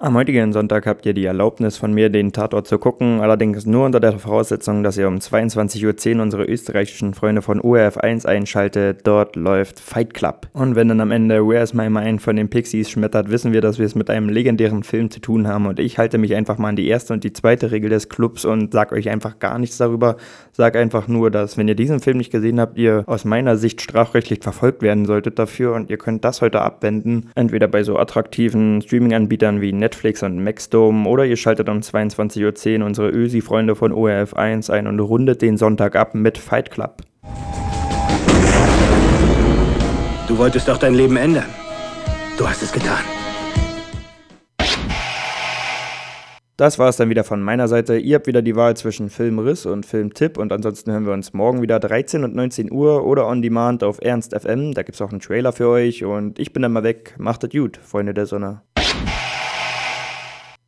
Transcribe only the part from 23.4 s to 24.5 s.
Sicht strafrechtlich